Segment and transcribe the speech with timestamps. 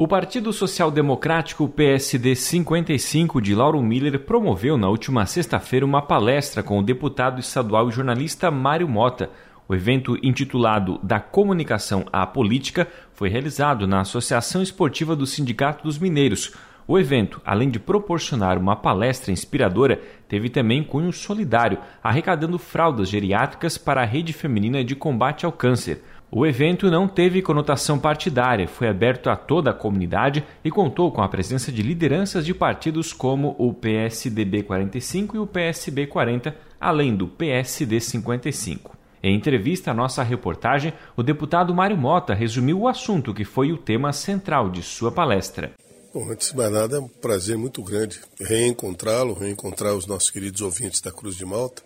[0.00, 6.62] O Partido Social Democrático PSD 55 de Lauro Miller promoveu na última sexta-feira uma palestra
[6.62, 9.28] com o deputado estadual e jornalista Mário Mota.
[9.68, 15.98] O evento intitulado Da Comunicação à Política foi realizado na Associação Esportiva do Sindicato dos
[15.98, 16.54] Mineiros.
[16.86, 23.78] O evento, além de proporcionar uma palestra inspiradora, teve também cunho solidário, arrecadando fraldas geriátricas
[23.78, 26.02] para a Rede Feminina de Combate ao Câncer.
[26.32, 31.22] O evento não teve conotação partidária, foi aberto a toda a comunidade e contou com
[31.22, 37.16] a presença de lideranças de partidos como o PSDB 45 e o PSB 40, além
[37.16, 38.96] do PSD 55.
[39.22, 43.76] Em entrevista à nossa reportagem, o deputado Mário Mota resumiu o assunto que foi o
[43.76, 45.72] tema central de sua palestra.
[46.12, 50.60] Bom, antes de mais nada, é um prazer muito grande reencontrá-lo, reencontrar os nossos queridos
[50.60, 51.84] ouvintes da Cruz de Malta.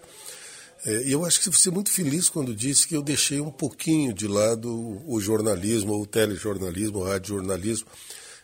[0.86, 4.14] É, e eu acho que você muito feliz quando disse que eu deixei um pouquinho
[4.14, 7.86] de lado o jornalismo, o telejornalismo, o radiojornalismo.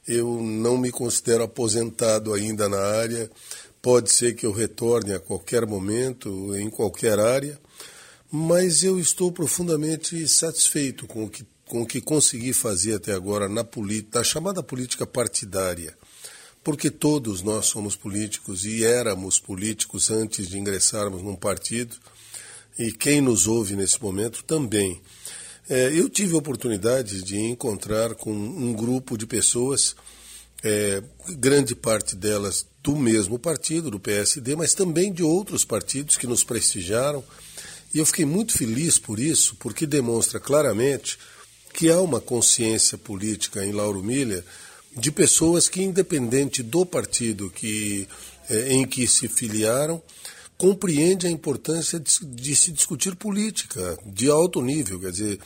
[0.06, 3.30] Eu não me considero aposentado ainda na área.
[3.80, 7.58] Pode ser que eu retorne a qualquer momento, em qualquer área,
[8.30, 13.48] mas eu estou profundamente satisfeito com o que, com o que consegui fazer até agora
[13.48, 13.64] na,
[14.12, 15.96] na chamada política partidária
[16.62, 21.96] porque todos nós somos políticos e éramos políticos antes de ingressarmos num partido
[22.78, 25.00] e quem nos ouve nesse momento também.
[25.68, 29.94] É, eu tive a oportunidade de encontrar com um grupo de pessoas,
[30.62, 31.02] é,
[31.38, 36.42] grande parte delas do mesmo partido, do PSD, mas também de outros partidos que nos
[36.42, 37.22] prestigiaram.
[37.94, 41.18] E eu fiquei muito feliz por isso, porque demonstra claramente
[41.72, 44.44] que há uma consciência política em Lauro Miller
[44.96, 48.08] de pessoas que, independente do partido que,
[48.48, 50.02] é, em que se filiaram,
[50.58, 55.38] compreende a importância de, de, se discutir política de alto nível, quer dizer,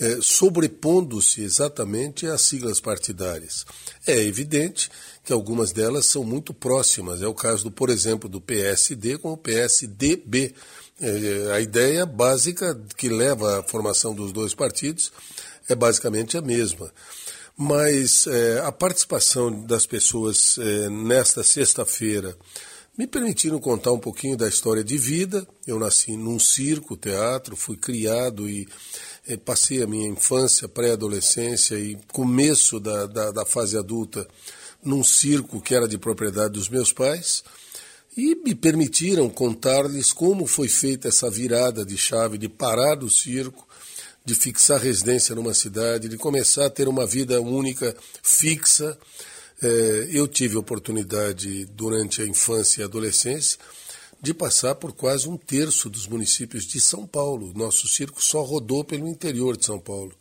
[0.00, 3.64] é, sobrepondo-se exatamente às siglas partidárias.
[4.06, 4.90] É evidente
[5.24, 7.22] que algumas delas são muito próximas.
[7.22, 10.54] É o caso, do, por exemplo, do PSD com o PSDB.
[11.00, 15.12] É, a ideia básica que leva à formação dos dois partidos
[15.68, 16.92] é basicamente a mesma.
[17.56, 22.36] Mas é, a participação das pessoas é, nesta sexta-feira
[22.96, 25.46] me permitiram contar um pouquinho da história de vida.
[25.66, 28.66] Eu nasci num circo, teatro, fui criado e
[29.26, 34.26] eh, passei a minha infância, pré-adolescência e começo da, da, da fase adulta
[34.82, 37.44] num circo que era de propriedade dos meus pais
[38.16, 43.65] e me permitiram contar-lhes como foi feita essa virada de chave de parar do circo,
[44.26, 48.98] de fixar residência numa cidade, de começar a ter uma vida única, fixa
[49.62, 53.58] é, eu tive oportunidade, durante a infância e adolescência,
[54.20, 57.52] de passar por quase um terço dos municípios de São Paulo.
[57.54, 60.12] Nosso circo só rodou pelo interior de São Paulo.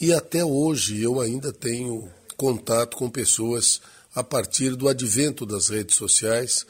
[0.00, 3.80] E até hoje eu ainda tenho contato com pessoas
[4.14, 6.64] a partir do advento das redes sociais,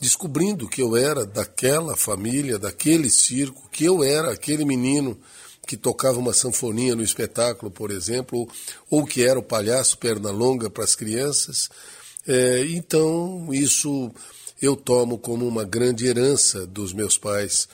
[0.00, 5.16] descobrindo que eu era daquela família, daquele circo, que eu era aquele menino
[5.66, 8.48] que tocava uma sanfoninha no espetáculo, por exemplo,
[8.90, 11.68] ou que era o palhaço perna longa para as crianças.
[12.26, 14.10] É, então, isso
[14.60, 17.68] eu tomo como uma grande herança dos meus pais.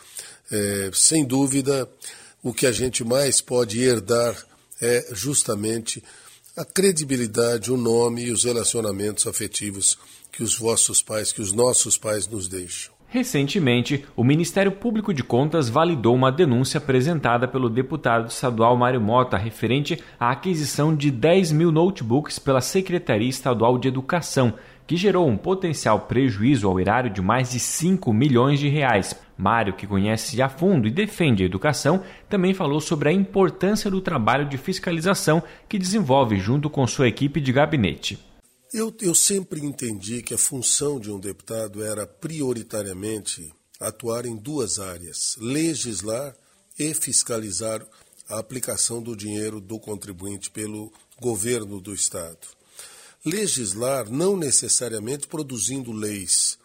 [0.51, 1.89] É, sem dúvida,
[2.43, 4.37] o que a gente mais pode herdar
[4.81, 6.03] é justamente
[6.57, 9.99] a credibilidade, o nome e os relacionamentos afetivos
[10.33, 12.98] que os vossos pais, que os nossos pais nos deixam.
[13.11, 19.39] Recentemente, o Ministério Público de Contas validou uma denúncia apresentada pelo deputado estadual Mário Mota
[19.39, 24.53] referente à aquisição de 10 mil notebooks pela Secretaria Estadual de Educação,
[24.87, 29.19] que gerou um potencial prejuízo ao erário de mais de 5 milhões de reais.
[29.39, 34.03] Mário, que conhece a fundo e defende a educação, também falou sobre a importância do
[34.03, 38.28] trabalho de fiscalização que desenvolve junto com sua equipe de gabinete.
[38.73, 44.79] Eu, eu sempre entendi que a função de um deputado era prioritariamente atuar em duas
[44.79, 46.37] áreas: legislar
[46.79, 47.85] e fiscalizar
[48.29, 52.47] a aplicação do dinheiro do contribuinte pelo governo do Estado.
[53.25, 56.59] Legislar não necessariamente produzindo leis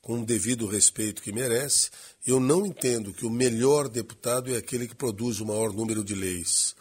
[0.00, 1.90] com o devido respeito que merece.
[2.24, 6.14] Eu não entendo que o melhor deputado é aquele que produz o maior número de
[6.14, 6.76] leis.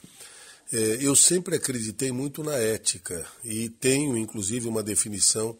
[0.72, 5.58] É, eu sempre acreditei muito na ética e tenho, inclusive, uma definição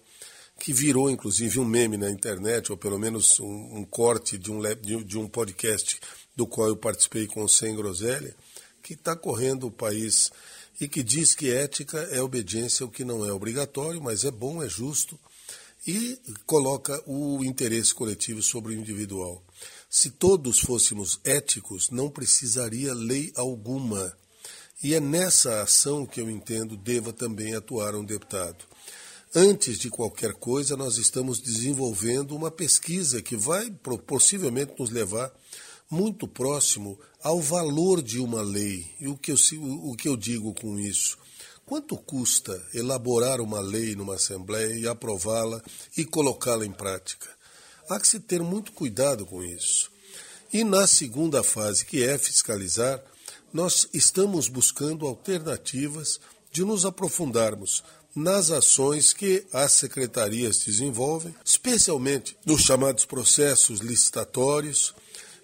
[0.60, 4.62] que virou, inclusive, um meme na internet, ou pelo menos um, um corte de um,
[5.04, 6.00] de um podcast
[6.36, 8.36] do qual eu participei com o Sem Groselha,
[8.84, 10.32] que está correndo o país
[10.80, 14.62] e que diz que ética é obediência ao que não é obrigatório, mas é bom,
[14.62, 15.18] é justo
[15.86, 19.42] e coloca o interesse coletivo sobre o individual.
[19.90, 24.14] Se todos fôssemos éticos, não precisaria lei alguma
[24.84, 28.66] E é nessa ação que eu entendo deva também atuar um deputado.
[29.36, 33.72] Antes de qualquer coisa, nós estamos desenvolvendo uma pesquisa que vai
[34.06, 35.32] possivelmente nos levar
[35.90, 38.90] muito próximo ao valor de uma lei.
[39.00, 39.38] E o que eu,
[39.84, 41.18] o que eu digo com isso?
[41.66, 45.62] Quanto custa elaborar uma lei numa Assembleia e aprová-la
[45.98, 47.28] e colocá-la em prática?
[47.90, 49.92] Há que se ter muito cuidado com isso.
[50.54, 53.04] E na segunda fase, que é fiscalizar,
[53.54, 56.20] nós estamos buscando alternativas
[56.52, 57.84] de nos aprofundarmos
[58.16, 64.96] nas ações que as secretarias desenvolvem, especialmente nos chamados processos licitatórios,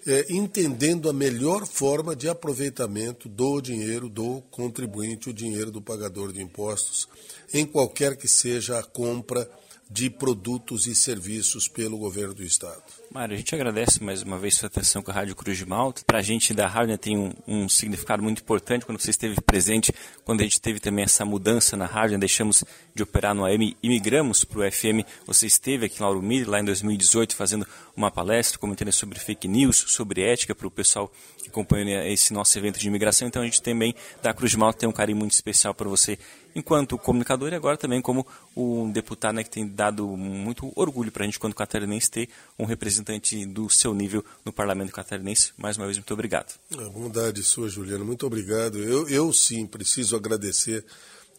[0.07, 6.33] é, entendendo a melhor forma de aproveitamento do dinheiro do contribuinte, o dinheiro do pagador
[6.33, 7.07] de impostos,
[7.53, 9.49] em qualquer que seja a compra
[9.89, 12.81] de produtos e serviços pelo governo do Estado.
[13.13, 16.01] Mário, a gente agradece mais uma vez sua atenção com a Rádio Cruz de Malta.
[16.03, 19.39] Para a gente da rádio né, tem um, um, significado muito importante quando você esteve
[19.39, 19.93] presente,
[20.25, 22.63] quando a gente teve também essa mudança na rádio, né, deixamos
[22.95, 25.05] de operar no AM e migramos para o FM.
[25.27, 29.47] Você esteve aqui em Lauro Miller, lá em 2018, fazendo uma palestra comentando sobre fake
[29.47, 33.27] news, sobre ética para o pessoal que acompanha né, esse nosso evento de imigração.
[33.27, 33.93] Então a gente também
[34.23, 36.17] da Cruz de Malta tem um carinho muito especial para você
[36.55, 38.25] enquanto comunicador e agora também como
[38.55, 42.65] um deputado né, que tem dado muito orgulho para a gente, quando catarinense, ter um
[42.65, 43.02] representante
[43.51, 45.51] do seu nível no parlamento catarinense.
[45.57, 46.53] Mais uma vez, muito obrigado.
[46.71, 48.77] A bondade sua, Juliana, muito obrigado.
[48.77, 50.85] Eu, eu sim preciso agradecer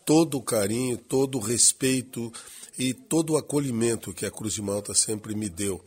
[0.04, 2.32] todo o carinho, todo o respeito
[2.78, 5.82] e todo o acolhimento que a Cruz de Malta sempre me deu.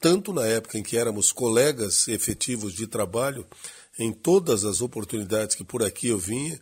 [0.00, 3.46] Tanto na época em que éramos colegas efetivos de trabalho,
[3.98, 6.60] em todas as oportunidades que por aqui eu vinha,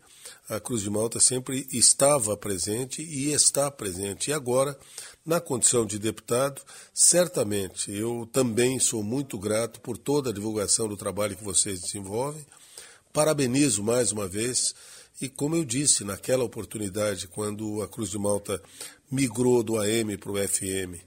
[0.49, 4.31] a Cruz de Malta sempre estava presente e está presente.
[4.31, 4.79] E agora,
[5.25, 6.61] na condição de deputado,
[6.93, 12.45] certamente eu também sou muito grato por toda a divulgação do trabalho que vocês desenvolvem.
[13.13, 14.75] Parabenizo mais uma vez.
[15.21, 18.61] E como eu disse naquela oportunidade, quando a Cruz de Malta
[19.11, 21.01] migrou do AM para o FM,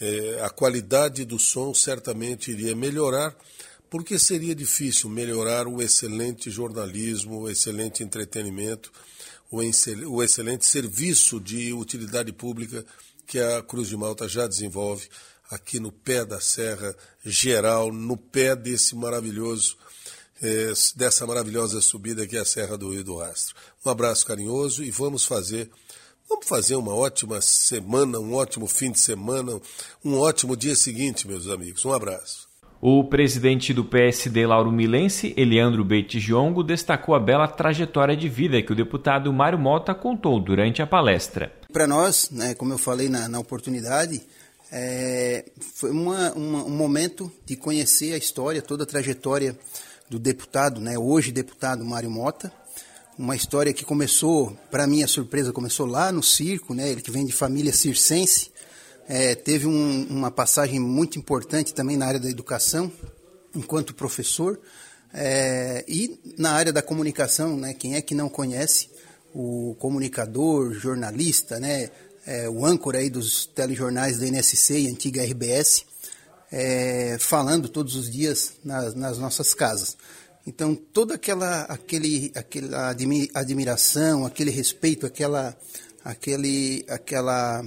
[0.00, 3.34] eh, a qualidade do som certamente iria melhorar
[3.94, 8.90] porque seria difícil melhorar o excelente jornalismo, o excelente entretenimento,
[9.52, 12.84] o excelente serviço de utilidade pública
[13.26, 15.08] que a Cruz de Malta já desenvolve
[15.50, 16.94] aqui no pé da Serra
[17.24, 19.76] Geral, no pé desse maravilhoso,
[20.42, 23.54] eh, dessa maravilhosa subida que é a Serra do Rio do Rastro.
[23.84, 25.70] Um abraço carinhoso e vamos fazer
[26.28, 29.60] Vamos fazer uma ótima semana, um ótimo fim de semana,
[30.02, 31.84] um ótimo dia seguinte, meus amigos.
[31.84, 32.48] Um abraço.
[32.80, 38.72] O presidente do PSD Lauro Milense, Eliandro Beitijongo, destacou a bela trajetória de vida que
[38.72, 41.52] o deputado Mário Mota contou durante a palestra.
[41.74, 44.22] Para nós, né, como eu falei na, na oportunidade,
[44.70, 45.44] é,
[45.74, 49.58] foi uma, uma, um momento de conhecer a história, toda a trajetória
[50.08, 52.52] do deputado, né, hoje deputado Mário Mota.
[53.18, 57.26] Uma história que começou, para minha surpresa, começou lá no circo, né, ele que vem
[57.26, 58.52] de família circense,
[59.08, 62.92] é, teve um, uma passagem muito importante também na área da educação,
[63.52, 64.60] enquanto professor,
[65.12, 68.94] é, e na área da comunicação, né, quem é que não conhece
[69.34, 71.90] o comunicador, jornalista, né,
[72.24, 75.84] é, o âncora aí dos telejornais da NSC e antiga RBS,
[76.52, 79.96] é, falando todos os dias nas, nas, nossas casas.
[80.46, 82.94] Então, toda aquela, aquele, aquela
[83.34, 85.56] admiração, aquele respeito, aquela,
[86.04, 87.64] aquele, aquela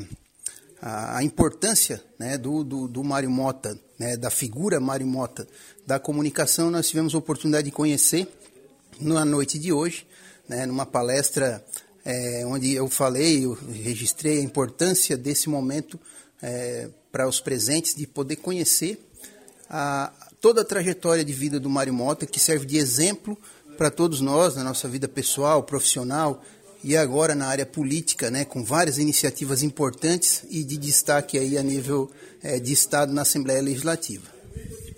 [0.81, 5.47] a, a importância né, do, do, do Mário Mota, né, da figura Mário Mota
[5.85, 8.27] da comunicação, nós tivemos a oportunidade de conhecer
[8.99, 10.06] na noite de hoje,
[10.47, 11.63] né, numa palestra
[12.05, 15.99] é, onde eu falei, eu registrei a importância desse momento
[16.41, 18.99] é, para os presentes de poder conhecer
[19.69, 23.37] a, toda a trajetória de vida do Mário Mota, que serve de exemplo
[23.77, 26.41] para todos nós, na nossa vida pessoal, profissional,
[26.83, 31.63] e agora na área política, né, com várias iniciativas importantes e de destaque aí a
[31.63, 32.09] nível
[32.41, 34.37] é, de Estado na Assembleia Legislativa.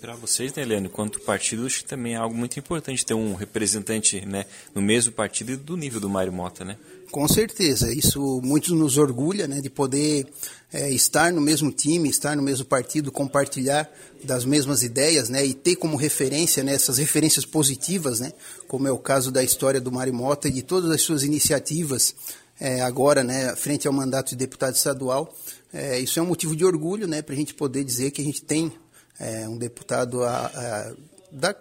[0.01, 3.33] Para vocês, né, Leandro, quanto partido, acho que também é algo muito importante ter um
[3.33, 6.77] representante né, no mesmo partido do nível do Mário Mota, né?
[7.11, 10.25] Com certeza, isso muito nos orgulha, né, de poder
[10.71, 13.91] é, estar no mesmo time, estar no mesmo partido, compartilhar
[14.23, 18.31] das mesmas ideias, né, e ter como referência né, essas referências positivas, né,
[18.69, 22.15] como é o caso da história do Mário Mota e de todas as suas iniciativas
[22.57, 25.35] é, agora, né, frente ao mandato de deputado estadual.
[25.73, 28.25] É, isso é um motivo de orgulho, né, para a gente poder dizer que a
[28.25, 28.71] gente tem
[29.19, 30.93] é, um deputado a, a,
[31.31, 31.55] da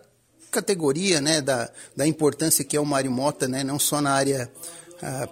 [0.51, 4.51] categoria, né, da, da importância que é o Mário Mota, né, não só na área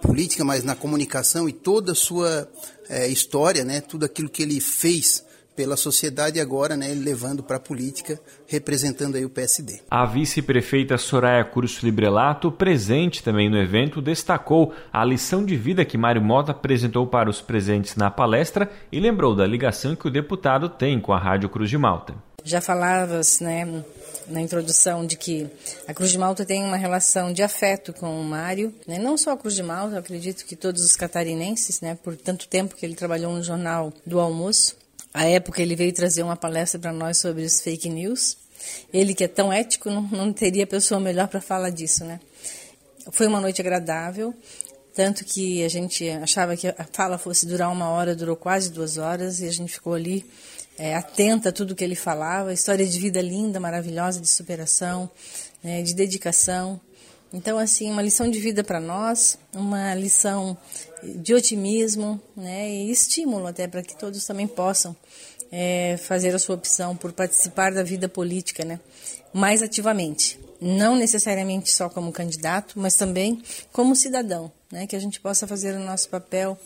[0.01, 2.49] política, mas na comunicação e toda a sua
[2.87, 5.25] é, história, né, tudo aquilo que ele fez
[5.57, 9.81] pela sociedade agora, né, levando para a política, representando aí o PSD.
[9.89, 15.97] A vice-prefeita Soraya Curso Librelato, presente também no evento, destacou a lição de vida que
[15.97, 20.69] Mário Mota apresentou para os presentes na palestra e lembrou da ligação que o deputado
[20.69, 22.13] tem com a Rádio Cruz de Malta.
[22.43, 23.83] Já falavas, né,
[24.27, 25.49] na introdução de que
[25.87, 28.99] a Cruz de Malta tem uma relação de afeto com o Mário, né?
[28.99, 32.47] não só a Cruz de Malta, eu acredito que todos os catarinenses, né, por tanto
[32.47, 34.75] tempo que ele trabalhou no jornal do almoço.
[35.13, 38.37] A época ele veio trazer uma palestra para nós sobre os fake news.
[38.91, 42.19] Ele que é tão ético, não, não teria pessoa melhor para falar disso, né?
[43.11, 44.33] Foi uma noite agradável,
[44.93, 48.97] tanto que a gente achava que a fala fosse durar uma hora, durou quase duas
[48.97, 50.25] horas e a gente ficou ali
[50.77, 55.09] é, atenta a tudo que ele falava, história de vida linda, maravilhosa, de superação,
[55.63, 56.79] né, de dedicação.
[57.33, 60.57] Então, assim, uma lição de vida para nós, uma lição
[61.03, 64.95] de otimismo né, e estímulo até para que todos também possam
[65.51, 68.79] é, fazer a sua opção por participar da vida política né,
[69.33, 70.39] mais ativamente.
[70.59, 73.41] Não necessariamente só como candidato, mas também
[73.71, 76.57] como cidadão, né, que a gente possa fazer o nosso papel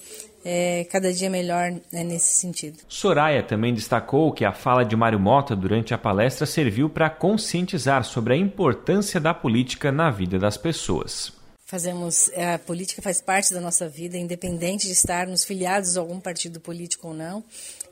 [0.44, 2.80] é, cada dia melhor né, nesse sentido.
[2.88, 8.04] Soraya também destacou que a fala de Mário Mota durante a palestra serviu para conscientizar
[8.04, 11.32] sobre a importância da política na vida das pessoas.
[11.66, 16.20] Fazemos é, a política faz parte da nossa vida, independente de estarmos filiados a algum
[16.20, 17.42] partido político ou não,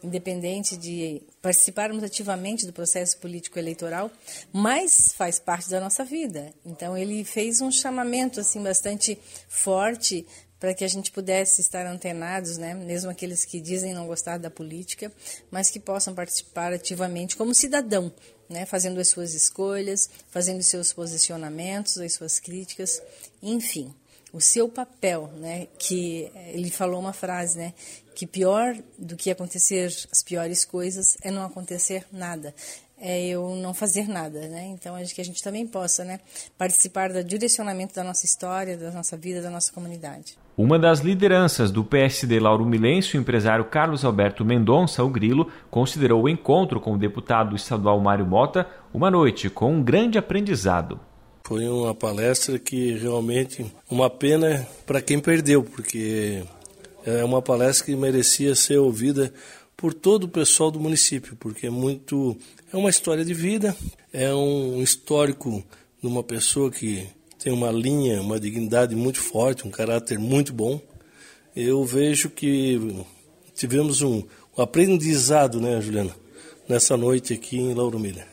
[0.04, 4.12] independente de participarmos ativamente do processo político eleitoral,
[4.52, 6.54] mas faz parte da nossa vida.
[6.66, 10.26] Então ele fez um chamamento assim bastante forte
[10.60, 14.50] para que a gente pudesse estar antenados, né, mesmo aqueles que dizem não gostar da
[14.50, 15.12] política,
[15.50, 18.12] mas que possam participar ativamente como cidadão,
[18.50, 23.02] né, fazendo as suas escolhas, fazendo os seus posicionamentos, as suas críticas,
[23.42, 23.94] enfim,
[24.32, 27.74] o seu papel, né, que ele falou uma frase, né,
[28.16, 32.54] que pior do que acontecer as piores coisas é não acontecer nada
[33.02, 34.68] é eu não fazer nada, né?
[34.68, 36.20] Então, acho que a gente também possa, né,
[36.58, 40.38] participar do direcionamento da nossa história, da nossa vida, da nossa comunidade.
[40.58, 46.24] Uma das lideranças do PSD Lauro Milencio, o empresário Carlos Alberto Mendonça, o Grilo, considerou
[46.24, 51.00] o encontro com o deputado estadual Mário Mota uma noite com um grande aprendizado.
[51.50, 56.44] Foi uma palestra que realmente uma pena para quem perdeu, porque
[57.04, 59.34] é uma palestra que merecia ser ouvida
[59.76, 62.38] por todo o pessoal do município, porque é muito
[62.72, 63.76] é uma história de vida,
[64.14, 65.64] é um histórico
[66.00, 67.08] de uma pessoa que
[67.40, 70.80] tem uma linha, uma dignidade muito forte, um caráter muito bom.
[71.56, 73.04] Eu vejo que
[73.56, 74.22] tivemos um,
[74.56, 76.16] um aprendizado, né, Juliana?
[76.70, 78.28] Nessa noite aqui em Lauro Miller.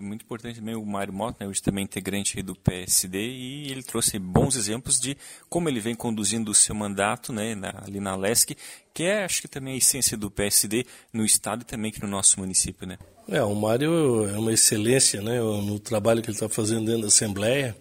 [0.00, 4.18] Muito importante também o Mário Mota, né, hoje também integrante do PSD, e ele trouxe
[4.18, 5.16] bons exemplos de
[5.48, 8.56] como ele vem conduzindo o seu mandato né, na, ali na LESC,
[8.92, 12.08] que é, acho que também a essência do PSD no Estado e também aqui no
[12.08, 12.84] nosso município.
[12.84, 12.98] Né?
[13.28, 17.06] É, o Mário é uma excelência né, no trabalho que ele está fazendo dentro da
[17.06, 17.76] Assembleia.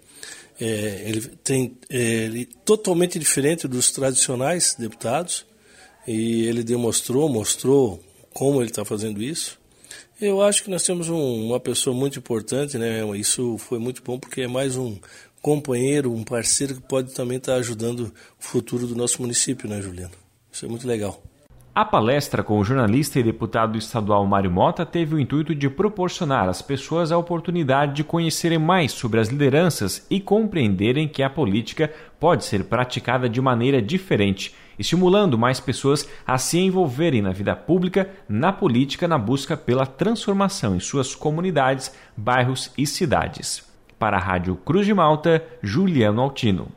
[0.61, 5.45] É, ele tem é, ele, totalmente diferente dos tradicionais deputados
[6.07, 9.59] e ele demonstrou, mostrou como ele está fazendo isso.
[10.19, 13.05] Eu acho que nós temos um, uma pessoa muito importante, né?
[13.15, 14.97] Isso foi muito bom porque é mais um
[15.43, 20.13] companheiro, um parceiro que pode também estar ajudando o futuro do nosso município, né, Juliano?
[20.51, 21.21] Isso é muito legal.
[21.75, 26.49] A palestra com o jornalista e deputado estadual Mário Mota teve o intuito de proporcionar
[26.49, 31.93] às pessoas a oportunidade de conhecerem mais sobre as lideranças e compreenderem que a política
[32.19, 38.09] pode ser praticada de maneira diferente, estimulando mais pessoas a se envolverem na vida pública,
[38.27, 43.65] na política, na busca pela transformação em suas comunidades, bairros e cidades.
[43.97, 46.76] Para a Rádio Cruz de Malta, Juliano Altino.